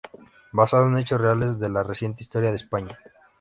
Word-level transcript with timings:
Basado 0.51 0.87
en 0.89 0.97
hechos 0.97 1.21
reales 1.21 1.59
de 1.59 1.69
la 1.69 1.83
reciente 1.83 2.23
historia 2.23 2.49
de 2.49 2.55
España. 2.55 2.97